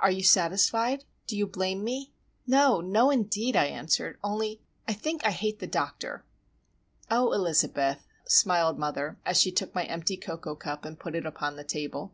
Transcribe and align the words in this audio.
Are 0.00 0.10
you 0.10 0.24
satisfied? 0.24 1.04
Do 1.28 1.36
you 1.36 1.46
blame 1.46 1.84
me?" 1.84 2.12
"No, 2.44 2.80
no, 2.80 3.08
indeed!" 3.08 3.54
I 3.54 3.66
answered. 3.66 4.18
"Only,—I 4.20 4.92
think 4.92 5.24
I 5.24 5.30
hate 5.30 5.60
the 5.60 5.68
doctor!" 5.68 6.24
"Oh, 7.08 7.30
Elizabeth!" 7.32 8.04
smiled 8.26 8.80
mother, 8.80 9.20
as 9.24 9.36
she 9.40 9.52
took 9.52 9.72
my 9.72 9.84
empty 9.84 10.16
cocoa 10.16 10.56
cup 10.56 10.84
and 10.84 10.98
put 10.98 11.14
it 11.14 11.24
upon 11.24 11.54
the 11.54 11.62
table. 11.62 12.12